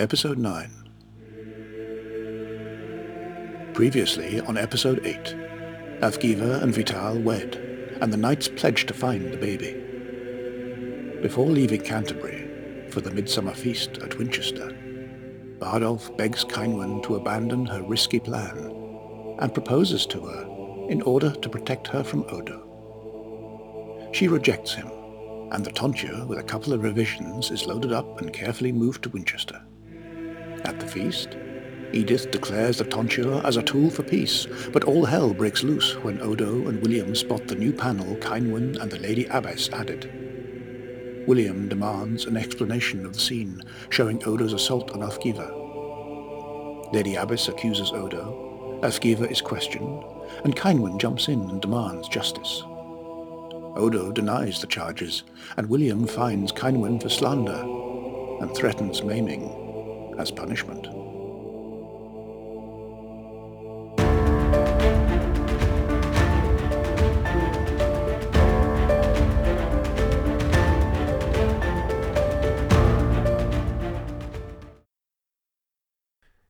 Episode 0.00 0.38
9. 0.38 0.70
Previously 3.74 4.40
on 4.40 4.56
Episode 4.56 5.04
8, 5.04 5.36
Avgiva 6.00 6.62
and 6.62 6.74
Vital 6.74 7.20
wed, 7.20 7.56
and 8.00 8.10
the 8.10 8.16
knights 8.16 8.48
pledge 8.48 8.86
to 8.86 8.94
find 8.94 9.30
the 9.30 9.36
baby. 9.36 9.74
Before 11.20 11.44
leaving 11.44 11.82
Canterbury 11.82 12.88
for 12.88 13.02
the 13.02 13.10
midsummer 13.10 13.52
feast 13.52 13.98
at 13.98 14.16
Winchester, 14.16 14.74
Bardolph 15.58 16.16
begs 16.16 16.46
Cynewyn 16.46 17.02
to 17.02 17.16
abandon 17.16 17.66
her 17.66 17.82
risky 17.82 18.20
plan 18.20 18.56
and 19.38 19.52
proposes 19.52 20.06
to 20.06 20.22
her 20.22 20.46
in 20.88 21.02
order 21.02 21.32
to 21.32 21.48
protect 21.50 21.88
her 21.88 22.02
from 22.02 22.24
Odo. 22.30 24.08
She 24.12 24.28
rejects 24.28 24.72
him, 24.72 24.90
and 25.52 25.62
the 25.62 25.72
tonsure, 25.72 26.24
with 26.24 26.38
a 26.38 26.42
couple 26.42 26.72
of 26.72 26.84
revisions, 26.84 27.50
is 27.50 27.66
loaded 27.66 27.92
up 27.92 28.22
and 28.22 28.32
carefully 28.32 28.72
moved 28.72 29.02
to 29.02 29.10
Winchester. 29.10 29.60
At 30.70 30.78
the 30.78 30.86
feast, 30.86 31.36
Edith 31.92 32.30
declares 32.30 32.78
the 32.78 32.84
tonsure 32.84 33.44
as 33.44 33.56
a 33.56 33.62
tool 33.62 33.90
for 33.90 34.04
peace, 34.04 34.46
but 34.72 34.84
all 34.84 35.04
hell 35.04 35.34
breaks 35.34 35.64
loose 35.64 35.96
when 36.04 36.22
Odo 36.22 36.68
and 36.68 36.80
William 36.80 37.16
spot 37.16 37.48
the 37.48 37.56
new 37.56 37.72
panel 37.72 38.14
Cynewyn 38.18 38.80
and 38.80 38.88
the 38.88 39.00
Lady 39.00 39.26
Abbess 39.26 39.68
added. 39.72 41.24
William 41.26 41.68
demands 41.68 42.24
an 42.24 42.36
explanation 42.36 43.04
of 43.04 43.14
the 43.14 43.18
scene, 43.18 43.60
showing 43.88 44.22
Odo's 44.22 44.52
assault 44.52 44.92
on 44.92 45.00
Alfgiva. 45.00 45.50
Lady 46.92 47.16
Abbess 47.16 47.48
accuses 47.48 47.90
Odo, 47.90 48.78
Alfgiva 48.84 49.28
is 49.28 49.40
questioned, 49.40 50.04
and 50.44 50.54
Cynewyn 50.54 51.00
jumps 51.00 51.26
in 51.26 51.40
and 51.50 51.60
demands 51.60 52.06
justice. 52.06 52.62
Odo 53.74 54.12
denies 54.12 54.60
the 54.60 54.68
charges, 54.68 55.24
and 55.56 55.68
William 55.68 56.06
fines 56.06 56.52
Cynewyn 56.52 57.02
for 57.02 57.08
slander 57.08 57.60
and 58.40 58.54
threatens 58.54 59.02
maiming 59.02 59.66
as 60.20 60.30
punishment. 60.30 60.86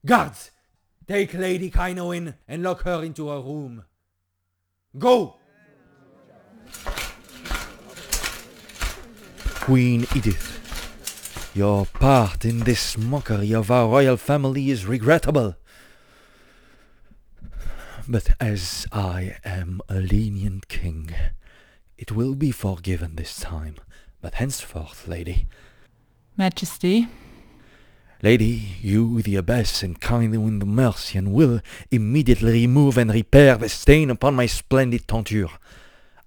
Guards, 0.05 0.51
take 1.07 1.35
Lady 1.35 1.71
Cynewyn 1.71 2.35
and 2.49 2.65
lock 2.65 2.83
her 2.83 3.05
into 3.05 3.29
her 3.29 3.41
room. 3.41 3.85
Go! 4.99 5.37
Queen 9.61 10.05
Edith, 10.17 10.60
your 11.55 11.87
part 11.87 12.45
in 12.45 12.61
this 12.61 12.97
mockery 12.97 13.53
of 13.53 13.71
our 13.71 13.89
royal 13.89 14.17
family 14.17 14.71
is 14.71 14.87
regrettable. 14.87 15.57
But 18.09 18.31
as 18.41 18.87
I 18.93 19.37
am 19.45 19.81
a 19.89 19.97
lenient 19.97 20.69
king, 20.69 21.11
it 21.99 22.13
will 22.13 22.35
be 22.35 22.51
forgiven 22.51 23.17
this 23.17 23.41
time. 23.41 23.77
But 24.21 24.35
henceforth, 24.35 25.09
lady, 25.09 25.47
Majesty, 26.37 27.09
Lady, 28.23 28.77
you, 28.83 29.23
the 29.23 29.37
abbess, 29.37 29.83
and 29.83 29.99
Cynewyn 29.99 30.61
the 30.61 30.67
Mercian 30.67 31.33
will 31.33 31.63
immediately 31.91 32.53
remove 32.53 32.99
and 32.99 33.11
repair 33.11 33.57
the 33.57 33.71
stain 33.71 34.11
upon 34.11 34.35
my 34.35 34.45
splendid 34.45 35.09
tonsure. 35.09 35.49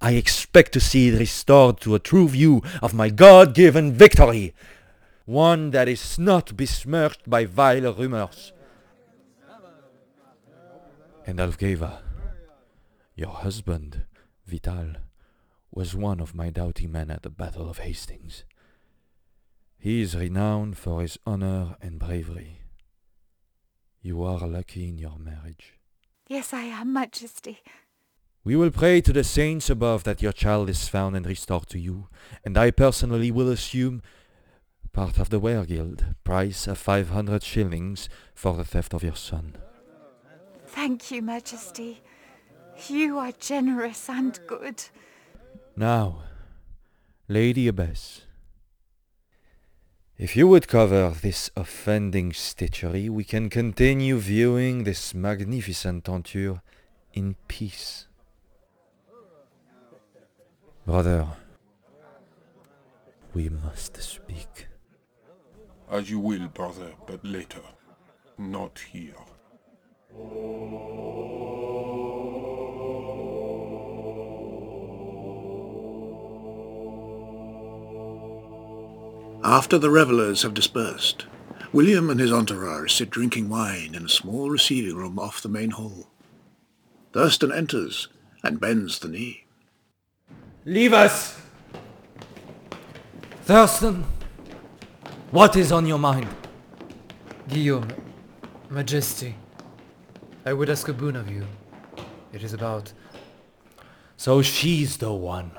I 0.01 0.13
expect 0.13 0.73
to 0.73 0.79
see 0.79 1.09
it 1.09 1.19
restored 1.19 1.79
to 1.81 1.93
a 1.93 1.99
true 1.99 2.27
view 2.27 2.63
of 2.81 2.95
my 2.95 3.09
God-given 3.09 3.93
victory, 3.93 4.55
one 5.25 5.71
that 5.71 5.87
is 5.87 6.19
not 6.19 6.55
besmirched 6.57 7.29
by 7.29 7.45
vile 7.45 7.93
rumors. 7.93 8.51
And 11.25 11.39
Alfgeva, 11.39 11.99
your 13.15 13.29
husband, 13.29 14.03
Vital, 14.45 14.95
was 15.71 15.95
one 15.95 16.19
of 16.19 16.35
my 16.35 16.49
doughty 16.49 16.87
men 16.87 17.09
at 17.09 17.23
the 17.23 17.29
Battle 17.29 17.69
of 17.69 17.79
Hastings. 17.79 18.43
He 19.79 20.01
is 20.01 20.15
renowned 20.15 20.77
for 20.77 21.01
his 21.01 21.17
honor 21.25 21.77
and 21.81 21.99
bravery. 21.99 22.59
You 24.01 24.23
are 24.23 24.47
lucky 24.47 24.89
in 24.89 24.97
your 24.97 25.17
marriage. 25.17 25.73
Yes, 26.27 26.53
I 26.53 26.63
am, 26.63 26.91
Majesty. 26.93 27.59
We 28.43 28.57
will 28.57 28.71
pray 28.71 28.99
to 28.99 29.13
the 29.13 29.23
saints 29.23 29.69
above 29.69 30.03
that 30.03 30.21
your 30.21 30.33
child 30.33 30.69
is 30.69 30.89
found 30.89 31.15
and 31.15 31.25
restored 31.25 31.67
to 31.69 31.79
you, 31.79 32.09
and 32.43 32.57
I 32.57 32.71
personally 32.71 33.31
will 33.31 33.49
assume 33.49 34.01
part 34.93 35.17
of 35.17 35.29
the 35.29 35.39
wergild, 35.39 36.15
price 36.23 36.67
of 36.67 36.77
500 36.77 37.43
shillings 37.43 38.07
for 38.35 38.53
the 38.53 38.63
theft 38.63 38.93
of 38.93 39.03
your 39.03 39.15
son. 39.15 39.55
Thank 40.67 41.11
you, 41.11 41.21
Majesty. 41.21 42.01
You 42.87 43.17
are 43.17 43.31
generous 43.31 44.07
and 44.07 44.39
good. 44.47 44.83
Now, 45.75 46.23
Lady 47.27 47.67
Abbess, 47.67 48.21
if 50.17 50.35
you 50.35 50.47
would 50.47 50.67
cover 50.67 51.09
this 51.09 51.49
offending 51.55 52.31
stitchery, 52.31 53.09
we 53.09 53.23
can 53.23 53.49
continue 53.49 54.17
viewing 54.19 54.83
this 54.83 55.15
magnificent 55.15 56.05
tonsure 56.05 56.61
in 57.13 57.35
peace. 57.47 58.07
Brother, 60.85 61.27
we 63.33 63.49
must 63.49 64.01
speak. 64.01 64.67
As 65.89 66.09
you 66.09 66.19
will, 66.19 66.47
brother, 66.47 66.93
but 67.07 67.23
later. 67.23 67.61
Not 68.37 68.79
here. 68.91 69.13
After 79.43 79.77
the 79.77 79.89
revellers 79.89 80.43
have 80.43 80.53
dispersed, 80.53 81.25
William 81.73 82.09
and 82.09 82.19
his 82.19 82.31
entourage 82.31 82.93
sit 82.93 83.09
drinking 83.09 83.49
wine 83.49 83.93
in 83.93 84.05
a 84.05 84.09
small 84.09 84.49
receiving 84.49 84.95
room 84.95 85.19
off 85.19 85.41
the 85.41 85.49
main 85.49 85.71
hall. 85.71 86.07
Thurstan 87.11 87.55
enters 87.55 88.07
and 88.41 88.59
bends 88.59 88.99
the 88.99 89.09
knee. 89.09 89.45
Leave 90.65 90.93
us! 90.93 91.39
Thurstan, 93.45 94.05
what 95.33 95.55
is 95.55 95.71
on 95.71 95.87
your 95.87 95.97
mind? 95.97 96.27
Guillaume, 97.47 97.87
Majesty, 98.69 99.33
I 100.45 100.53
would 100.53 100.69
ask 100.69 100.87
a 100.87 100.93
boon 100.93 101.15
of 101.15 101.27
you. 101.27 101.47
It 102.31 102.43
is 102.43 102.53
about... 102.53 102.93
So 104.15 104.43
she's 104.43 104.97
the 104.97 105.11
one. 105.11 105.51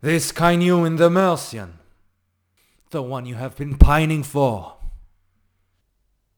This 0.00 0.32
Cynewyn 0.32 0.98
the 0.98 1.08
Mercian. 1.08 1.78
The 2.90 3.00
one 3.00 3.26
you 3.26 3.36
have 3.36 3.56
been 3.56 3.78
pining 3.78 4.24
for. 4.24 4.74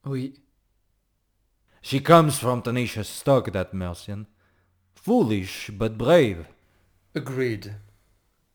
Oui, 0.05 0.35
She 1.81 2.01
comes 2.01 2.39
from 2.39 2.61
tenacious 2.61 3.09
stock, 3.09 3.51
that 3.53 3.73
Mercian. 3.73 4.27
Foolish, 4.95 5.71
but 5.73 5.97
brave. 5.97 6.49
agreed. 7.15 7.77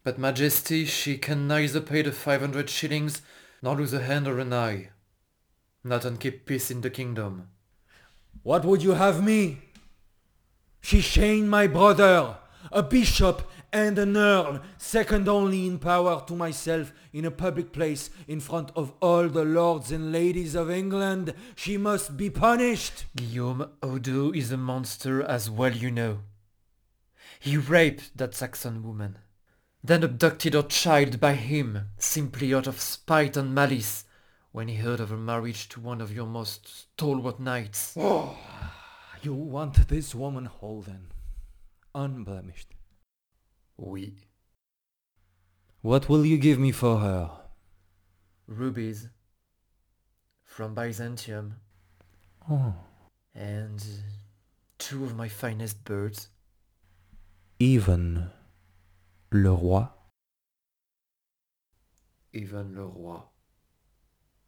But 0.03 0.19
Majesty, 0.19 0.85
she 0.85 1.17
can 1.17 1.47
neither 1.47 1.79
pay 1.79 2.01
the 2.01 2.11
500 2.11 2.69
shillings 2.69 3.21
nor 3.61 3.77
lose 3.77 3.93
a 3.93 4.01
hand 4.01 4.27
or 4.27 4.39
an 4.39 4.51
eye. 4.51 4.89
Not 5.83 6.03
and 6.03 6.19
keep 6.19 6.45
peace 6.45 6.69
in 6.69 6.81
the 6.81 6.89
kingdom. 6.89 7.49
What 8.41 8.65
would 8.65 8.83
you 8.83 8.91
have 8.91 9.23
me? 9.23 9.59
She 10.81 10.99
shamed 10.99 11.47
my 11.47 11.67
brother, 11.67 12.37
a 12.71 12.83
bishop 12.83 13.49
and 13.71 13.97
an 13.97 14.17
earl, 14.17 14.61
second 14.77 15.27
only 15.27 15.65
in 15.65 15.79
power 15.79 16.23
to 16.27 16.35
myself, 16.35 16.93
in 17.13 17.25
a 17.25 17.31
public 17.31 17.71
place 17.71 18.09
in 18.27 18.39
front 18.39 18.71
of 18.75 18.93
all 19.01 19.29
the 19.29 19.45
lords 19.45 19.91
and 19.91 20.11
ladies 20.11 20.55
of 20.55 20.69
England. 20.69 21.33
She 21.55 21.77
must 21.77 22.17
be 22.17 22.29
punished. 22.29 23.05
Guillaume, 23.15 23.69
Odo 23.81 24.31
is 24.31 24.51
a 24.51 24.57
monster 24.57 25.23
as 25.23 25.49
well 25.49 25.71
you 25.71 25.89
know. 25.89 26.19
He 27.39 27.57
raped 27.57 28.17
that 28.17 28.35
Saxon 28.35 28.83
woman, 28.83 29.17
then 29.83 30.03
abducted 30.03 30.53
her 30.53 30.63
child 30.63 31.19
by 31.19 31.33
him, 31.33 31.89
simply 31.97 32.53
out 32.53 32.67
of 32.67 32.79
spite 32.79 33.35
and 33.35 33.53
malice, 33.53 34.05
when 34.53 34.67
he 34.67 34.75
heard 34.75 34.99
of 34.99 35.09
her 35.09 35.17
marriage 35.17 35.67
to 35.67 35.81
one 35.81 35.99
of 35.99 36.13
your 36.13 36.25
most 36.25 36.93
stalwart 36.93 37.39
knights. 37.39 37.97
Ah, 38.05 39.17
you 39.21 39.33
want 39.33 39.87
this 39.87 40.13
woman 40.13 40.45
whole 40.45 40.81
then, 40.81 41.07
unblemished. 41.95 42.73
Oui. 43.77 44.13
What 45.81 46.09
will 46.09 46.25
you 46.25 46.37
give 46.37 46.59
me 46.59 46.71
for 46.71 46.99
her? 46.99 47.31
Rubies. 48.47 49.09
From 50.43 50.73
Byzantium. 50.73 51.55
Oh. 52.49 52.73
And 53.33 53.83
two 54.77 55.03
of 55.03 55.15
my 55.15 55.27
finest 55.27 55.83
birds. 55.83 56.27
Even 57.59 58.29
le 59.33 59.49
roi 59.51 59.87
Even 62.33 62.75
le 62.75 62.85
roi. 62.85 63.21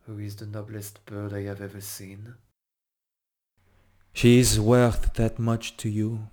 who 0.05 0.19
is 0.19 0.35
the 0.35 0.45
noblest 0.45 1.03
bird 1.05 1.33
I 1.33 1.41
have 1.43 1.61
ever 1.61 1.81
seen? 1.81 2.35
She 4.13 4.37
is 4.39 4.59
worth 4.59 5.13
that 5.15 5.39
much 5.39 5.75
to 5.77 5.89
you? 5.89 6.27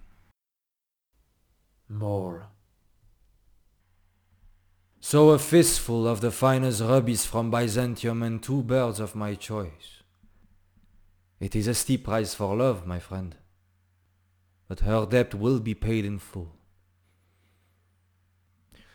More. 1.88 2.49
So 5.00 5.31
a 5.31 5.38
fistful 5.38 6.06
of 6.06 6.20
the 6.20 6.31
finest 6.31 6.81
rubies 6.82 7.25
from 7.26 7.50
Byzantium 7.50 8.22
and 8.22 8.43
two 8.43 8.62
birds 8.62 9.00
of 9.00 9.14
my 9.14 9.34
choice. 9.34 10.02
It 11.40 11.56
is 11.56 11.66
a 11.66 11.75
steep 11.75 12.04
price 12.04 12.34
for 12.34 12.54
love, 12.56 12.87
my 12.87 13.00
friend, 13.00 13.34
but 14.69 14.81
her 14.81 15.06
debt 15.06 15.34
will 15.34 15.58
be 15.58 15.75
paid 15.75 16.04
in 16.04 16.19
full. 16.19 16.54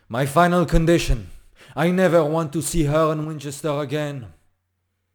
My 0.10 0.26
final 0.26 0.66
condition, 0.66 1.30
I 1.76 1.92
never 1.92 2.24
want 2.24 2.54
to 2.54 2.62
see 2.62 2.84
her 2.86 3.12
in 3.12 3.26
Winchester 3.26 3.80
again. 3.80 4.28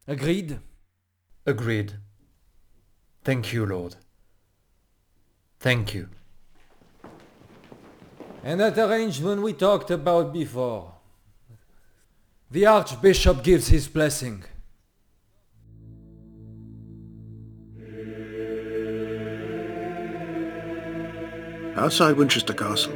Agreed? 0.07 0.59
Agreed. 1.47 1.95
Thank 3.25 3.53
you, 3.53 3.65
Lord. 3.65 3.97
Thank 5.61 5.95
you. 5.95 6.09
And 8.45 8.61
that 8.61 8.77
arrangement 8.77 9.43
we 9.43 9.53
talked 9.53 9.91
about 9.91 10.33
before. 10.33 10.93
The 12.51 12.67
Archbishop 12.67 13.43
gives 13.43 13.69
his 13.69 13.89
blessing. 13.89 14.45
Outside 21.77 22.17
Winchester 22.17 22.53
Castle, 22.53 22.93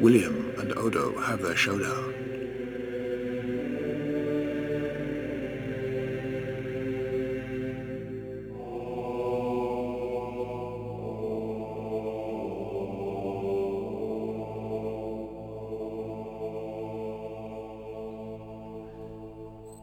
William 0.00 0.54
and 0.58 0.72
Odo 0.78 1.18
have 1.20 1.42
their 1.42 1.56
showdown. 1.56 2.14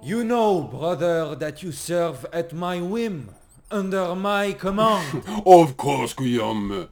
You 0.01 0.23
know, 0.23 0.61
brother, 0.61 1.35
that 1.35 1.61
you 1.61 1.71
serve 1.71 2.25
at 2.31 2.53
my 2.53 2.79
whim, 2.79 3.31
under 3.69 4.15
my 4.15 4.53
command. 4.53 5.23
Of 5.45 5.75
course, 5.75 6.13
Guillaume. 6.13 6.87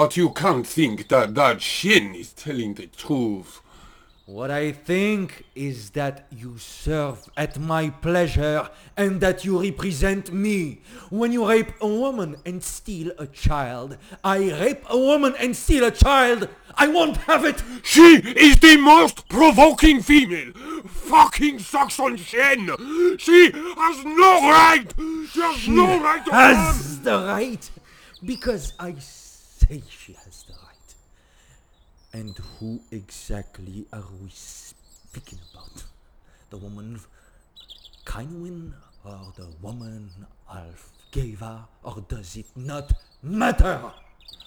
But 0.00 0.16
you 0.16 0.30
can't 0.30 0.66
think 0.66 1.08
that 1.08 1.34
that 1.34 1.60
Shin 1.60 2.14
is 2.14 2.32
telling 2.32 2.72
the 2.72 2.86
truth. 2.86 3.60
what 4.24 4.50
I 4.50 4.72
think 4.72 5.44
is 5.54 5.90
that 5.90 6.26
you 6.30 6.56
serve 6.56 7.28
at 7.36 7.58
my 7.58 7.90
pleasure 7.90 8.70
and 8.96 9.20
that 9.20 9.44
you 9.44 9.60
represent 9.60 10.32
me. 10.32 10.80
When 11.10 11.32
you 11.32 11.46
rape 11.46 11.72
a 11.82 11.86
woman 11.86 12.36
and 12.46 12.62
steal 12.62 13.12
a 13.18 13.26
child, 13.26 13.98
I 14.24 14.38
rape 14.64 14.84
a 14.88 14.96
woman 14.96 15.34
and 15.38 15.54
steal 15.54 15.84
a 15.84 15.90
child. 15.90 16.48
I 16.76 16.88
won't 16.88 17.18
have 17.28 17.44
it. 17.44 17.62
She 17.82 18.22
is 18.46 18.56
the 18.58 18.78
most 18.78 19.28
provoking 19.28 20.00
female! 20.00 20.52
Fucking 20.86 21.58
Saxon 21.58 22.16
Shen! 22.16 22.70
She 23.18 23.50
has 23.52 23.96
no 24.22 24.32
right! 24.58 24.88
She 25.30 25.40
has 25.42 25.68
no 25.68 26.00
right 26.00 26.24
to 26.24 26.30
harm! 26.30 26.54
Has 26.54 27.00
the 27.00 27.18
right 27.18 27.70
because 28.24 28.72
I 28.78 28.92
say 29.70 29.82
she 29.88 30.12
has 30.24 30.42
the 30.44 30.54
right. 30.54 30.94
And 32.12 32.36
who 32.36 32.80
exactly 32.90 33.86
are 33.92 34.04
we 34.20 34.30
speaking 34.30 35.38
about? 35.52 35.84
The 36.50 36.56
woman 36.56 37.00
Cynewyn 38.04 38.72
or 39.04 39.32
the 39.36 39.48
woman 39.62 40.10
Alfgeva 40.50 41.66
or 41.84 42.04
does 42.08 42.36
it 42.36 42.46
not 42.56 42.92
matter? 43.22 43.80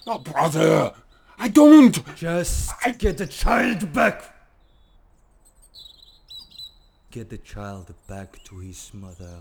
Oh, 0.06 0.18
brother! 0.18 0.92
I 1.38 1.48
don't! 1.48 1.98
Just 2.14 2.72
I... 2.84 2.90
get 2.90 3.16
the 3.16 3.26
child 3.26 3.92
back. 3.92 4.30
Get 7.10 7.30
the 7.30 7.38
child 7.38 7.94
back 8.06 8.44
to 8.44 8.58
his 8.58 8.90
mother 8.92 9.40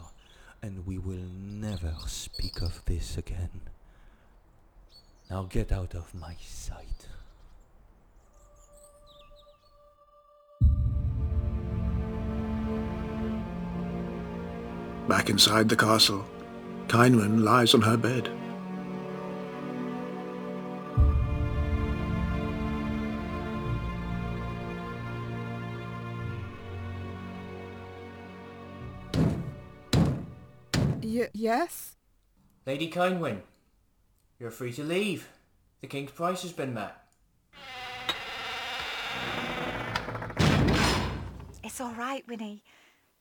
and 0.62 0.86
we 0.86 0.98
will 0.98 1.28
never 1.42 1.94
speak 2.08 2.62
of 2.62 2.86
this 2.86 3.18
again. 3.18 3.73
Now 5.34 5.48
get 5.50 5.72
out 5.72 5.96
of 5.96 6.14
my 6.14 6.36
sight. 6.40 7.08
Back 15.08 15.32
inside 15.32 15.70
the 15.70 15.76
castle, 15.76 16.24
Cynewyn 16.88 17.44
lies 17.44 17.74
on 17.74 17.82
her 17.82 17.98
bed. 17.98 18.30
Y- 31.02 31.30
yes? 31.34 31.96
Lady 32.68 32.92
Cynewyn, 32.92 33.42
you're 34.40 34.52
free 34.52 34.74
to 34.74 34.84
leave. 34.84 35.30
The 35.82 35.88
king's 35.88 36.12
price 36.12 36.42
has 36.44 36.54
been 36.54 36.74
met. 36.74 36.96
It's 41.64 41.82
all 41.82 41.94
right, 41.94 42.24
Winnie. 42.28 42.64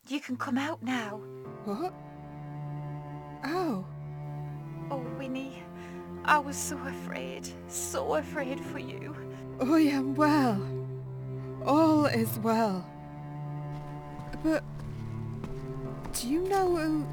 You 0.09 0.21
can 0.21 0.37
come 0.37 0.59
out 0.59 0.83
now. 0.83 1.21
What? 1.65 1.95
Oh, 3.45 3.85
Oh, 4.93 5.03
Winnie, 5.17 5.63
I 6.23 6.39
was 6.39 6.55
so 6.55 6.77
afraid, 6.79 7.49
so 7.67 8.17
afraid 8.17 8.61
for 8.61 8.79
you. 8.79 9.17
I 9.59 9.81
am 9.81 10.15
well. 10.15 10.61
All 11.65 12.05
is 12.05 12.39
well. 12.41 12.87
But 14.45 14.63
do 16.13 16.29
you 16.29 16.43
know 16.43 16.77
who... 16.77 17.07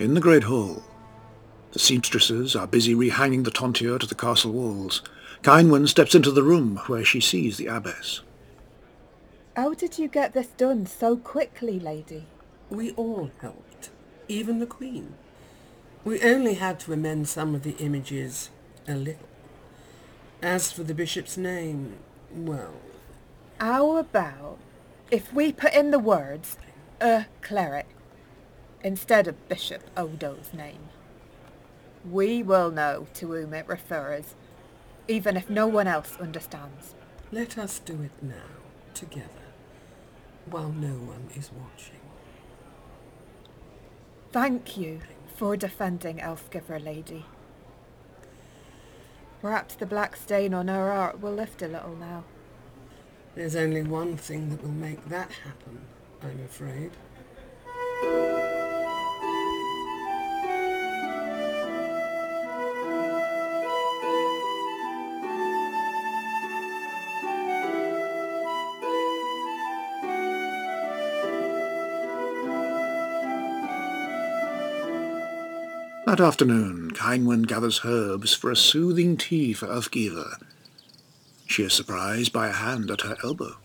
In 0.00 0.14
the 0.14 0.20
great 0.20 0.44
hall, 0.44 0.82
the 1.72 1.78
seamstresses 1.78 2.56
are 2.56 2.66
busy 2.66 2.94
rehanging 2.94 3.44
the 3.44 3.50
tontier 3.50 4.00
to 4.00 4.06
the 4.06 4.14
castle 4.14 4.50
walls. 4.50 5.02
Cynewyn 5.42 5.86
steps 5.86 6.14
into 6.14 6.30
the 6.30 6.42
room 6.42 6.78
where 6.86 7.04
she 7.04 7.20
sees 7.20 7.58
the 7.58 7.66
abbess. 7.66 8.22
How 9.54 9.74
did 9.74 9.98
you 9.98 10.08
get 10.08 10.32
this 10.32 10.46
done 10.46 10.86
so 10.86 11.18
quickly, 11.18 11.78
lady? 11.78 12.24
We 12.70 12.92
all 12.92 13.30
helped, 13.42 13.90
even 14.26 14.58
the 14.58 14.66
Queen. 14.66 15.16
We 16.02 16.22
only 16.22 16.54
had 16.54 16.80
to 16.80 16.94
amend 16.94 17.28
some 17.28 17.54
of 17.54 17.62
the 17.62 17.76
images 17.76 18.48
a 18.88 18.94
little. 18.94 19.28
As 20.40 20.72
for 20.72 20.82
the 20.82 20.94
bishop's 20.94 21.36
name, 21.36 21.96
well, 22.34 22.72
How 23.60 23.98
about 23.98 24.56
if 25.10 25.30
we 25.34 25.52
put 25.52 25.74
in 25.74 25.90
the 25.90 25.98
words, 25.98 26.56
a 27.02 27.26
cleric, 27.42 27.86
instead 28.82 29.26
of 29.28 29.48
Bishop 29.48 29.82
Odo's 29.96 30.52
name? 30.52 30.88
We 32.08 32.42
will 32.42 32.70
know 32.70 33.06
to 33.14 33.32
whom 33.32 33.52
it 33.54 33.68
refers, 33.68 34.34
even 35.08 35.36
if 35.36 35.50
no 35.50 35.66
one 35.66 35.86
else 35.86 36.16
understands. 36.20 36.94
let 37.32 37.56
us 37.58 37.78
do 37.78 37.92
it 38.02 38.22
now, 38.22 38.58
together, 38.94 39.26
while 40.46 40.70
no 40.72 40.94
one 40.94 41.28
is 41.36 41.50
watching. 41.52 42.00
Thank 44.32 44.76
you 44.76 45.00
for 45.36 45.56
defending 45.56 46.18
Elfgiver, 46.18 46.82
lady. 46.82 47.24
Perhaps 49.40 49.74
the 49.76 49.86
black 49.86 50.16
stain 50.16 50.52
on 50.54 50.68
her 50.68 50.90
art 50.92 51.20
will 51.20 51.32
lift 51.32 51.62
a 51.62 51.68
little 51.68 51.96
now. 51.96 52.24
There's 53.34 53.56
only 53.56 53.82
one 53.82 54.16
thing 54.16 54.50
that 54.50 54.62
will 54.62 54.70
make 54.70 55.08
that 55.08 55.30
happen, 55.44 55.80
I'm 56.22 56.40
afraid. 56.44 56.90
That 76.10 76.18
afternoon, 76.18 76.90
Cynewyn 76.90 77.46
gathers 77.46 77.82
herbs 77.84 78.34
for 78.34 78.50
a 78.50 78.56
soothing 78.56 79.16
tea 79.16 79.52
for 79.52 79.68
Elfgiva. 79.68 80.42
She 81.46 81.62
is 81.62 81.72
surprised 81.72 82.32
by 82.32 82.48
a 82.48 82.52
hand 82.52 82.90
at 82.90 83.02
her 83.02 83.16
elbow. 83.22 83.58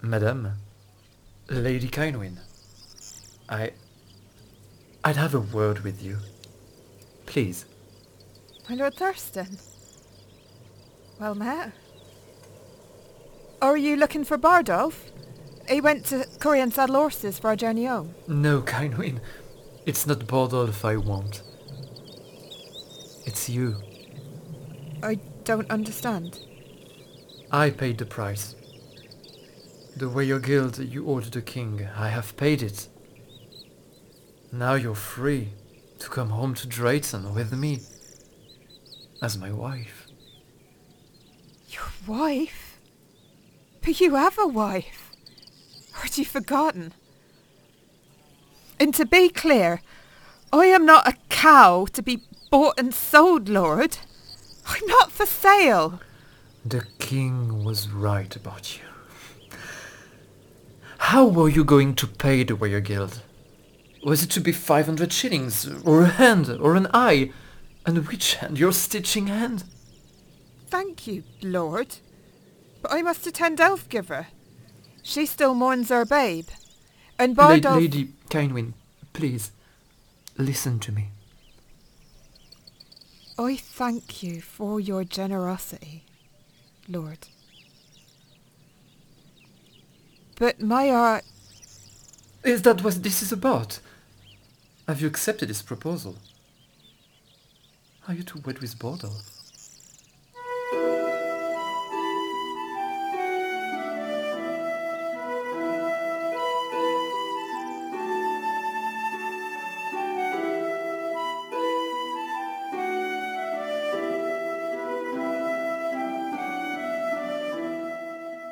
Madame, 0.00 0.52
Lady 1.48 1.88
Cynewyn, 1.88 2.38
I... 3.48 3.72
I'd 5.02 5.16
have 5.16 5.34
a 5.34 5.40
word 5.40 5.80
with 5.80 6.00
you. 6.00 6.18
Please. 7.26 7.64
My 8.68 8.76
Lord 8.76 8.94
Thurstan. 8.94 9.60
Well 11.18 11.34
met. 11.34 11.72
Are 13.60 13.76
you 13.76 13.96
looking 13.96 14.22
for 14.22 14.38
Bardolph? 14.38 15.10
He 15.68 15.80
went 15.80 16.06
to 16.06 16.28
Curry 16.38 16.60
and 16.60 16.72
Saddle 16.72 16.94
Horses 16.94 17.40
for 17.40 17.48
our 17.48 17.56
journey 17.56 17.86
home. 17.86 18.14
No, 18.28 18.62
Cynewyn. 18.62 19.18
It's 19.86 20.04
not 20.04 20.26
Bardolph 20.26 20.84
I 20.84 20.96
want. 20.96 21.42
It's 23.24 23.48
you. 23.48 23.76
I 25.00 25.20
don't 25.44 25.70
understand. 25.70 26.40
I 27.52 27.70
paid 27.70 27.98
the 27.98 28.04
price. 28.04 28.56
The 29.96 30.06
wergild 30.06 30.90
you 30.90 31.08
owed 31.08 31.24
the 31.26 31.40
king, 31.40 31.86
I 31.96 32.08
have 32.08 32.36
paid 32.36 32.64
it. 32.64 32.88
Now 34.52 34.74
you're 34.74 34.96
free 34.96 35.50
to 36.00 36.08
come 36.08 36.30
home 36.30 36.54
to 36.54 36.66
Drayton 36.66 37.32
with 37.32 37.52
me. 37.52 37.78
As 39.22 39.38
my 39.38 39.52
wife. 39.52 40.08
Your 41.68 41.90
wife? 42.08 42.80
But 43.82 44.00
you 44.00 44.16
have 44.16 44.36
a 44.36 44.48
wife. 44.48 45.12
Had 45.92 46.18
you 46.18 46.24
forgotten? 46.24 46.92
And 48.78 48.94
to 48.94 49.06
be 49.06 49.28
clear, 49.28 49.80
I 50.52 50.66
am 50.66 50.84
not 50.84 51.08
a 51.08 51.16
cow 51.28 51.86
to 51.92 52.02
be 52.02 52.22
bought 52.50 52.78
and 52.78 52.94
sold, 52.94 53.48
Lord. 53.48 53.98
I'm 54.66 54.86
not 54.86 55.10
for 55.10 55.26
sale. 55.26 56.00
The 56.64 56.84
king 56.98 57.64
was 57.64 57.88
right 57.88 58.34
about 58.34 58.76
you. 58.76 58.84
How 60.98 61.26
were 61.26 61.48
you 61.48 61.64
going 61.64 61.94
to 61.96 62.06
pay 62.06 62.42
the 62.42 62.56
warrior 62.56 62.80
guild? 62.80 63.22
Was 64.04 64.22
it 64.22 64.30
to 64.30 64.40
be 64.40 64.52
500 64.52 65.12
shillings, 65.12 65.68
or 65.84 66.02
a 66.02 66.08
hand, 66.08 66.48
or 66.60 66.74
an 66.74 66.88
eye? 66.92 67.32
And 67.84 68.06
which 68.08 68.34
hand? 68.34 68.58
Your 68.58 68.72
stitching 68.72 69.28
hand? 69.28 69.64
Thank 70.68 71.06
you, 71.06 71.22
Lord. 71.42 71.96
But 72.82 72.92
I 72.92 73.02
must 73.02 73.26
attend 73.26 73.58
Elfgiver. 73.58 74.26
She 75.02 75.26
still 75.26 75.54
mourns 75.54 75.88
her 75.90 76.04
babe. 76.04 76.48
And 77.18 77.36
La- 77.36 77.58
Bardolph... 77.58 77.76
Lady 77.76 78.12
Cynewyn, 78.28 78.74
please, 79.12 79.52
listen 80.36 80.78
to 80.80 80.92
me. 80.92 81.08
I 83.38 83.56
thank 83.56 84.22
you 84.22 84.40
for 84.40 84.80
your 84.80 85.04
generosity, 85.04 86.04
Lord. 86.88 87.28
But 90.38 90.60
my 90.60 90.88
heart... 90.88 91.24
Is 92.44 92.62
that 92.62 92.82
what 92.82 93.02
this 93.02 93.22
is 93.22 93.32
about? 93.32 93.80
Have 94.86 95.00
you 95.00 95.06
accepted 95.06 95.48
this 95.48 95.62
proposal? 95.62 96.16
Are 98.06 98.14
you 98.14 98.22
to 98.24 98.38
wed 98.38 98.60
with 98.60 98.78
Bardolph? 98.78 99.35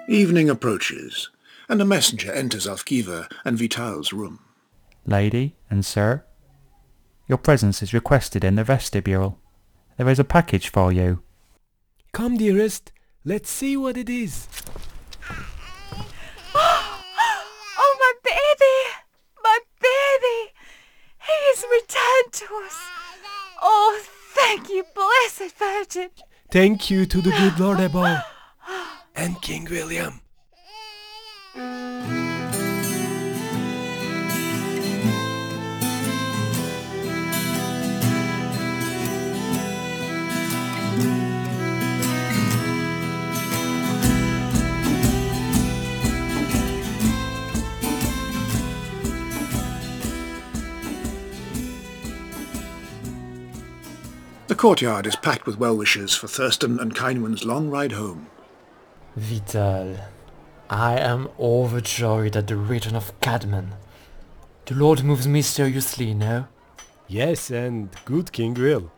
Evening 0.09 0.51
approaches, 0.51 1.31
and 1.67 1.81
a 1.81 1.85
messenger 1.85 2.31
enters 2.31 2.67
Alfgiva 2.67 3.27
and 3.43 3.59
Vital's 3.59 4.13
room. 4.13 4.39
Lady 5.07 5.57
and 5.71 5.83
sir, 5.85 6.25
your 7.27 7.39
presence 7.39 7.83
is 7.83 7.95
requested 7.95 8.45
in 8.45 8.57
the 8.57 8.65
vestibule. 8.65 9.39
There 9.97 10.11
is 10.11 10.19
a 10.19 10.25
package 10.25 10.69
for 10.69 10.93
you. 10.93 11.23
Come, 12.13 12.37
dearest. 12.37 12.93
Let's 13.25 13.49
see 13.49 13.77
what 13.79 13.97
it 13.97 14.11
is. 14.11 14.47
Oh, 17.77 17.97
my 17.99 18.13
baby! 18.23 18.95
My 19.43 19.59
baby! 19.81 20.53
He 21.27 21.33
is 21.53 21.65
returned 21.71 22.33
to 22.33 22.45
us! 22.65 22.79
Oh, 23.63 24.03
thank 24.35 24.69
you, 24.69 24.85
blessed 24.95 25.57
Virgin! 25.57 26.11
Thank 26.51 26.91
you 26.91 27.07
to 27.07 27.21
the 27.21 27.31
good 27.31 27.59
Lord 27.59 27.81
above. 27.81 28.23
And 29.17 29.41
King 29.41 29.67
William. 29.71 30.21
The 54.47 54.55
courtyard 54.55 55.07
is 55.07 55.17
packed 55.17 55.47
with 55.47 55.59
well-wishers 55.59 56.15
for 56.15 56.27
Thurstan 56.27 56.81
and 56.81 56.95
Cynewyn's 56.95 57.45
long 57.45 57.71
ride 57.71 57.93
home. 57.93 58.29
Vital, 59.17 59.97
I 60.69 60.99
am 60.99 61.29
overjoyed 61.39 62.37
at 62.37 62.49
the 62.49 62.57
return 62.57 62.97
of 62.97 63.13
Cadman. 63.21 63.75
The 64.67 64.75
Lord 64.75 65.05
moves 65.05 65.29
mysteriously, 65.29 66.15
no? 66.15 66.49
Yes, 67.07 67.49
and 67.49 67.91
good 68.05 68.33
King 68.33 68.55
Will. 68.55 68.91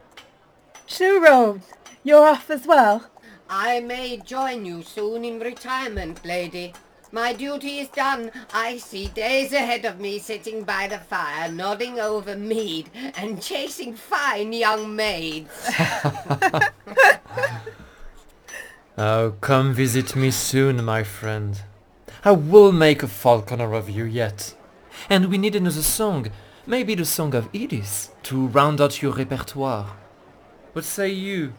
Shoe 0.87 1.23
Rose, 1.23 1.61
you're 2.02 2.26
off 2.26 2.49
as 2.49 2.66
well? 2.66 3.11
I 3.50 3.80
may 3.80 4.16
join 4.16 4.64
you 4.64 4.82
soon 4.82 5.23
in 5.23 5.38
retirement, 5.38 6.25
lady. 6.25 6.73
My 7.12 7.35
duty 7.35 7.80
is 7.80 7.88
done. 7.88 8.30
I 8.54 8.78
see 8.78 9.08
days 9.08 9.52
ahead 9.52 9.85
of 9.85 10.00
me 10.00 10.18
sitting 10.18 10.64
by 10.64 10.88
the 10.88 10.99
fire, 10.99 11.52
nodding 11.52 12.00
over 12.00 12.37
mead 12.37 12.88
and 13.18 13.42
chasing 13.42 13.94
fine 13.94 14.54
young 14.54 14.96
maids. 14.96 15.70
Oh, 18.99 19.35
come 19.43 19.75
visit 19.75 20.17
me 20.17 20.31
soon, 20.31 20.83
my 20.83 21.03
friend. 21.03 21.61
I 22.25 22.33
will 22.33 22.73
make 22.73 23.03
a 23.03 23.09
falconer 23.09 23.75
of 23.75 23.91
you 23.91 24.05
yet. 24.05 24.55
And 25.11 25.26
we 25.26 25.37
need 25.37 25.55
another 25.55 25.83
song, 25.83 26.29
maybe 26.67 26.95
the 26.95 27.05
song 27.05 27.35
of 27.35 27.50
Edith, 27.53 28.15
to 28.23 28.47
round 28.47 28.81
out 28.81 29.03
your 29.03 29.12
repertoire. 29.12 29.97
What 30.73 30.87
say 30.87 31.11
you? 31.11 31.53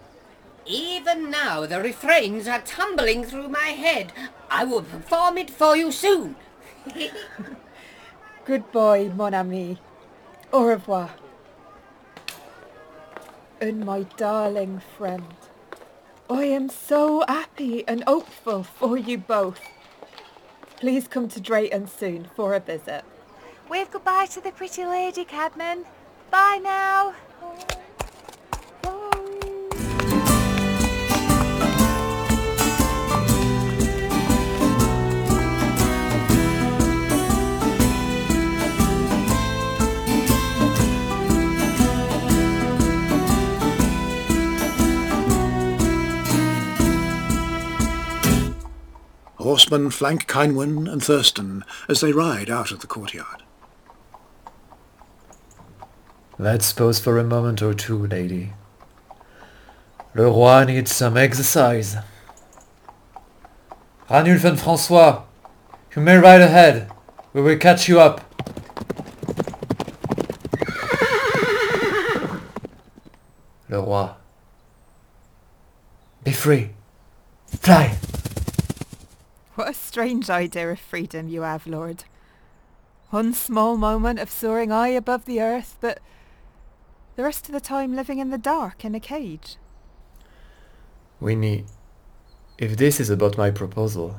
Even 0.66 1.30
now 1.30 1.68
the 1.68 1.80
refrains 1.80 2.48
are 2.48 2.62
tumbling 2.62 3.24
through 3.24 3.50
my 3.50 3.70
head. 3.70 4.12
I 4.50 4.64
will 4.66 4.82
perform 4.82 5.38
it 5.38 5.52
for 5.52 5.78
you 5.78 5.92
soon. 5.92 6.36
Good 8.46 8.72
boy, 8.72 9.12
mon 9.16 9.36
ami. 9.36 9.78
Au 10.52 10.64
revoir. 10.64 11.12
And 13.62 13.86
my 13.86 14.04
darling 14.18 14.82
friend, 14.98 15.36
I 16.30 16.44
am 16.44 16.68
so 16.68 17.24
happy 17.28 17.88
and 17.88 18.04
hopeful 18.04 18.64
for 18.64 18.98
you 18.98 19.18
both. 19.18 19.62
Please 20.76 21.08
come 21.08 21.30
to 21.30 21.40
Drayton 21.40 21.88
soon 21.88 22.28
for 22.36 22.54
a 22.54 22.60
visit. 22.60 23.06
Wave 23.70 23.92
goodbye 23.92 24.26
to 24.28 24.42
the 24.42 24.52
pretty 24.52 24.86
lady, 24.86 25.24
Cadman. 25.24 25.86
Bye 26.30 26.60
now. 26.62 27.16
Horsemen 49.48 49.92
flank 49.92 50.28
Cynewyn 50.28 50.92
and 50.92 51.02
Thurstan 51.02 51.64
as 51.88 52.02
they 52.02 52.12
ride 52.12 52.50
out 52.50 52.72
of 52.72 52.82
the 52.82 52.86
courtyard. 52.86 53.44
Let's 56.38 56.74
pause 56.74 57.00
for 57.00 57.18
a 57.18 57.24
moment 57.24 57.62
or 57.62 57.74
two, 57.74 58.08
lady. 58.08 58.52
Le 60.14 60.26
roi 60.26 60.66
needs 60.66 60.92
some 60.92 61.16
exercise. 61.16 61.96
Ranulf 64.10 64.44
and 64.44 64.60
Francois, 64.60 65.24
you 65.96 66.02
may 66.02 66.18
ride 66.18 66.42
ahead. 66.42 66.92
We 67.32 67.42
will 67.42 67.58
catch 67.58 67.88
you 67.88 68.02
up. 68.02 68.20
Le 73.70 73.80
roi. 73.80 74.10
Be 76.26 76.34
free. 76.34 76.72
Fly! 77.48 77.98
What 79.58 79.70
a 79.70 79.74
strange 79.74 80.30
idea 80.30 80.70
of 80.70 80.80
freedom 80.80 81.28
you 81.28 81.42
have, 81.42 81.66
Lord. 81.66 82.04
One 83.10 83.34
small 83.34 83.76
moment 83.76 84.20
of 84.20 84.30
soaring 84.30 84.70
high 84.70 84.90
above 84.90 85.26
the 85.26 85.42
earth, 85.42 85.78
but 85.82 86.00
the 87.16 87.24
rest 87.24 87.48
of 87.48 87.54
the 87.54 87.60
time 87.60 87.96
living 87.96 88.20
in 88.20 88.30
the 88.30 88.38
dark 88.38 88.86
in 88.86 88.94
a 88.94 89.00
cage. 89.00 89.56
Winnie, 91.20 91.66
If 92.60 92.78
this 92.78 93.00
is 93.00 93.10
about 93.10 93.36
my 93.36 93.50
proposal, 93.50 94.18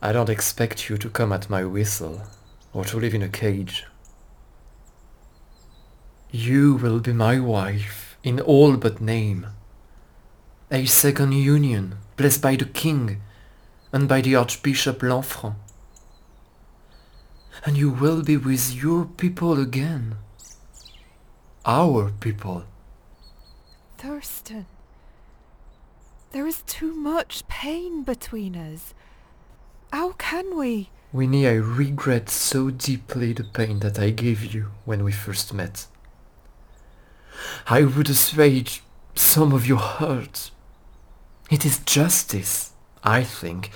I 0.00 0.10
don't 0.12 0.30
expect 0.30 0.88
you 0.88 0.96
to 0.96 1.10
come 1.10 1.30
at 1.30 1.50
my 1.50 1.62
whistle 1.62 2.22
or 2.72 2.86
to 2.86 2.98
live 2.98 3.12
in 3.12 3.20
a 3.20 3.28
cage. 3.28 3.84
You 6.30 6.76
will 6.76 7.00
be 7.00 7.12
my 7.12 7.38
wife 7.38 8.16
in 8.24 8.40
all 8.40 8.78
but 8.78 9.02
name. 9.02 9.48
A 10.70 10.86
second 10.86 11.32
union 11.32 11.98
blessed 12.16 12.40
by 12.40 12.56
the 12.56 12.64
king 12.64 13.20
and 13.92 14.08
by 14.08 14.20
the 14.20 14.34
Archbishop 14.34 15.00
Lanfranc. 15.00 15.54
And 17.64 17.76
you 17.76 17.90
will 17.90 18.22
be 18.22 18.36
with 18.36 18.74
your 18.74 19.04
people 19.04 19.60
again. 19.60 20.16
Our 21.64 22.10
people. 22.18 22.64
Thurstan. 23.98 24.64
There 26.32 26.46
is 26.46 26.62
too 26.62 26.94
much 26.94 27.46
pain 27.46 28.02
between 28.02 28.56
us. 28.56 28.94
How 29.92 30.12
can 30.12 30.56
we? 30.56 30.90
Winnie, 31.12 31.46
I 31.46 31.52
regret 31.52 32.30
so 32.30 32.70
deeply 32.70 33.34
the 33.34 33.44
pain 33.44 33.80
that 33.80 33.98
I 33.98 34.10
gave 34.10 34.54
you 34.54 34.70
when 34.86 35.04
we 35.04 35.12
first 35.12 35.52
met. 35.52 35.86
I 37.68 37.82
would 37.82 38.08
assuage 38.08 38.82
some 39.14 39.52
of 39.52 39.66
your 39.66 39.78
hurt. 39.78 40.50
It 41.50 41.66
is 41.66 41.80
justice, 41.80 42.71
I 43.04 43.24
think, 43.24 43.70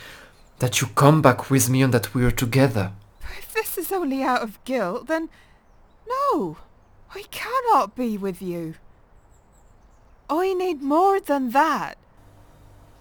that 0.58 0.80
you 0.80 0.88
come 0.88 1.22
back 1.22 1.50
with 1.50 1.68
me 1.68 1.82
and 1.82 1.92
that 1.92 2.14
we 2.14 2.24
are 2.24 2.30
together. 2.30 2.92
If 3.38 3.52
this 3.52 3.76
is 3.76 3.92
only 3.92 4.22
out 4.22 4.42
of 4.42 4.62
guilt, 4.64 5.08
then 5.08 5.28
no, 6.08 6.58
I 7.14 7.22
cannot 7.30 7.96
be 7.96 8.16
with 8.16 8.40
you. 8.40 8.74
I 10.28 10.54
need 10.54 10.82
more 10.82 11.20
than 11.20 11.50
that. 11.50 11.98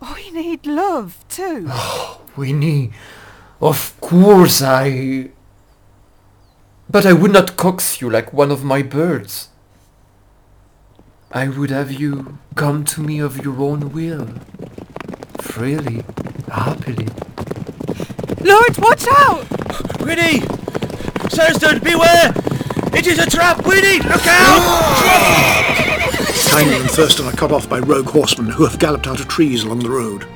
I 0.01 0.29
need 0.31 0.65
love 0.65 1.25
too. 1.29 1.71
Winnie, 2.35 2.91
of 3.61 3.99
course 4.01 4.61
I... 4.61 5.31
But 6.89 7.05
I 7.05 7.13
would 7.13 7.31
not 7.31 7.57
coax 7.57 7.99
you 7.99 8.09
like 8.09 8.31
one 8.31 8.51
of 8.51 8.63
my 8.63 8.83
birds. 8.83 9.49
I 11.31 11.47
would 11.47 11.71
have 11.71 11.91
you 11.91 12.37
come 12.53 12.85
to 12.85 13.01
me 13.01 13.19
of 13.19 13.43
your 13.43 13.59
own 13.59 13.91
will. 13.91 14.29
Freely, 15.55 16.03
happily. 16.51 17.07
Lord, 18.41 18.77
watch 18.77 19.07
out! 19.07 19.45
Winnie! 20.01 20.41
Thurstan, 21.31 21.81
beware! 21.81 22.33
It 22.93 23.07
is 23.07 23.19
a 23.19 23.25
trap, 23.25 23.65
Winnie! 23.65 23.99
Look 23.99 24.27
out! 24.27 24.59
Tiny 26.49 26.73
and 26.73 26.89
Thurstan 26.89 27.31
are 27.31 27.37
cut 27.37 27.53
off 27.53 27.69
by 27.69 27.79
rogue 27.79 28.09
horsemen 28.09 28.51
who 28.51 28.65
have 28.65 28.79
galloped 28.79 29.07
out 29.07 29.21
of 29.21 29.29
trees 29.29 29.63
along 29.63 29.79
the 29.79 29.89
road. 29.89 30.27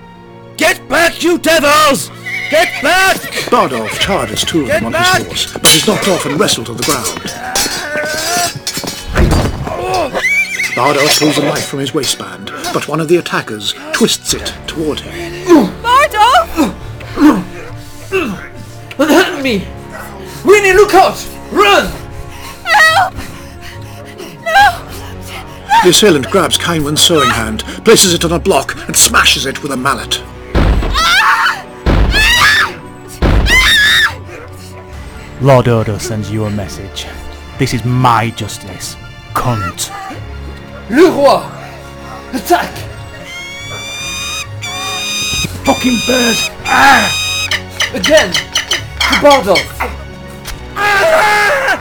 Get 0.55 0.88
back, 0.88 1.21
you 1.21 1.38
devils! 1.38 2.07
Get 2.49 2.81
back! 2.81 3.17
Bardolph 3.51 3.99
charges 3.99 4.45
two 4.45 4.61
of 4.61 4.67
Get 4.67 4.75
them 4.75 4.85
on 4.85 4.91
back! 4.93 5.17
his 5.23 5.27
horse, 5.27 5.53
but 5.53 5.75
is 5.75 5.85
knocked 5.85 6.07
off 6.07 6.25
and 6.27 6.39
wrestled 6.39 6.67
to 6.67 6.73
the 6.75 6.83
ground. 6.83 7.23
Oh! 9.67 10.28
Bardolph 10.79 11.19
pulls 11.19 11.38
a 11.38 11.41
knife 11.41 11.65
from 11.67 11.79
his 11.79 11.93
waistband, 11.93 12.51
but 12.74 12.88
one 12.88 13.01
of 13.01 13.09
the 13.09 13.17
attackers 13.17 13.74
twists 13.91 14.33
it 14.33 14.53
toward 14.65 15.01
him. 15.01 15.45
Bardolph! 15.83 16.74
Help 18.98 19.43
me! 19.43 19.67
Winnie, 20.45 20.71
look 20.71 20.93
out! 20.93 21.17
Run! 21.51 21.86
Help! 22.63 23.13
No! 24.45 25.83
The 25.83 25.89
assailant 25.89 26.31
grabs 26.31 26.57
Cynewyn's 26.57 27.01
sewing 27.01 27.29
hand, 27.29 27.65
places 27.83 28.13
it 28.13 28.24
on 28.24 28.31
a 28.31 28.39
block, 28.39 28.77
and 28.88 28.95
smashes 28.95 29.45
it 29.45 29.62
with 29.62 29.74
a 29.74 29.77
mallet. 29.77 30.24
Lord 35.41 35.67
Odo 35.67 35.97
sends 35.97 36.32
you 36.32 36.45
a 36.45 36.49
message. 36.49 37.06
This 37.58 37.73
is 37.73 37.84
my 37.84 38.30
justice. 38.30 38.95
Cunt. 39.34 39.93
Le 40.89 41.08
Roi! 41.08 41.43
Attack! 42.34 42.71
Fucking 45.63 45.99
bird! 46.08 46.38
Ah! 46.65 47.12
Again! 47.93 48.32
The 48.32 49.19
Bardolph! 49.21 49.78
Ah! 50.75 51.78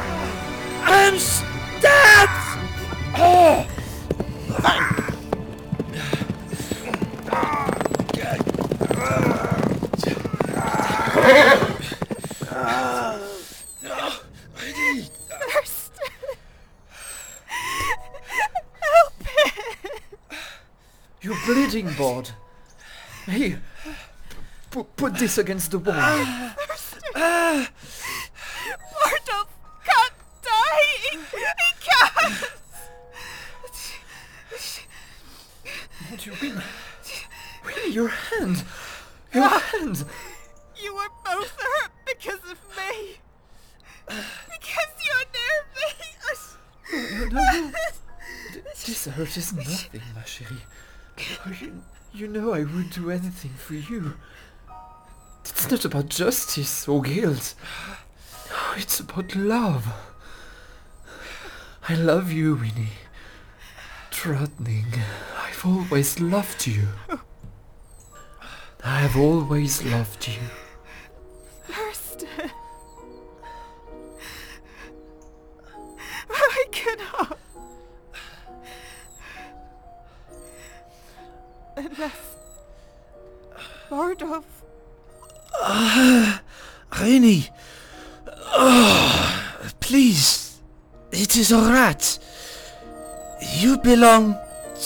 I'm 0.85 1.19
stabbed! 1.19 2.39
Thurstan! 15.49 15.99
Help 21.21 21.49
it! 21.49 21.68
Bleeding, 21.83 21.97
Bard. 21.97 22.31
Here, 23.27 23.63
put 24.71 25.15
this 25.17 25.39
against 25.39 25.71
the 25.71 25.79
wall. 25.79 25.95
Ah, 25.97 26.57
ah, 27.15 27.71
You, 52.19 52.27
know 52.27 52.53
I 52.53 52.65
would 52.65 52.91
do 52.91 53.13
anything 53.13 53.53
for 53.53 53.75
you. 53.75 54.15
It's 55.45 55.71
not 55.71 55.85
about 55.85 56.09
justice 56.09 56.89
or 56.89 57.01
guilt. 57.01 57.55
It's 58.77 58.99
about 58.99 59.37
love. 59.37 59.87
I 61.89 61.95
love 61.95 62.33
you, 62.33 62.57
Winnie. 62.57 62.99
Trotting, 64.11 64.87
I've 65.47 65.65
always 65.65 66.19
loved 66.19 66.67
you. 66.67 66.89
I 68.83 68.99
have 68.99 69.17
always 69.17 69.85
loved 69.85 70.27
you. 70.27 70.68
Unless 81.79 82.37
Bardolph 83.89 84.45
Ah, 85.61 86.43
Rennie. 87.01 87.49
Oh, 88.47 89.71
please. 89.79 90.59
It 91.13 91.37
is 91.37 91.53
alright. 91.53 92.19
You 93.59 93.79
belong 93.79 94.37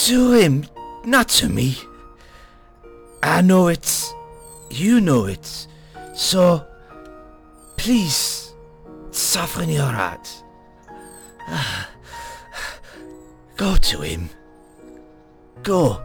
to 0.05 0.33
him, 0.33 0.67
not 1.05 1.29
to 1.41 1.49
me. 1.49 1.77
I 3.23 3.41
know 3.41 3.69
it. 3.69 4.13
You 4.71 5.01
know 5.01 5.25
it. 5.25 5.67
So, 6.15 6.67
please, 7.79 8.53
soften 9.13 9.71
your 9.71 9.91
heart. 9.91 10.29
Ah, 11.49 11.89
Go 13.57 13.77
to 13.77 14.01
him. 14.03 14.29
Go. 15.63 16.03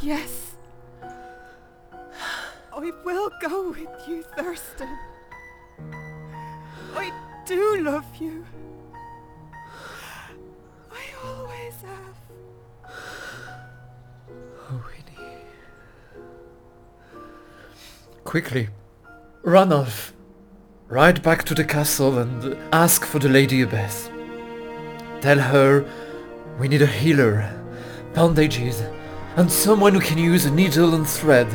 Yes. 0.00 0.54
I 1.02 2.92
will 3.04 3.30
go 3.40 3.70
with 3.70 4.08
you, 4.08 4.22
Thurstan. 4.36 4.96
I 6.94 7.12
do 7.46 7.80
love 7.82 8.04
you. 8.20 8.44
I 10.92 11.02
always 11.24 11.74
have. 11.82 12.16
Oh, 14.70 14.84
Winnie. 14.86 15.42
Quickly, 18.22 18.68
run 19.42 19.72
off. 19.72 20.12
Ride 20.86 21.22
back 21.22 21.42
to 21.44 21.54
the 21.54 21.64
castle 21.64 22.18
and 22.18 22.56
ask 22.72 23.04
for 23.04 23.18
the 23.18 23.28
Lady 23.28 23.62
Abbess. 23.62 24.10
Tell 25.20 25.38
her 25.38 25.84
we 26.60 26.68
need 26.68 26.82
a 26.82 26.86
healer, 26.86 27.50
bandages, 28.14 28.82
and 29.36 29.50
someone 29.50 29.94
who 29.94 30.00
can 30.00 30.18
use 30.18 30.46
a 30.46 30.50
needle 30.50 30.94
and 30.94 31.06
thread 31.08 31.48